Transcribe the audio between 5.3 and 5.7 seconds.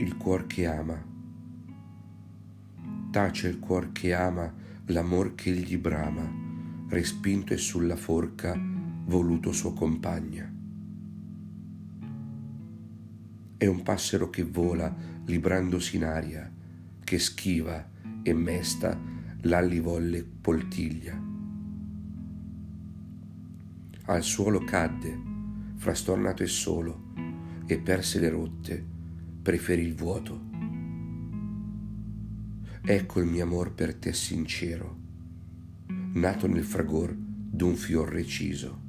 che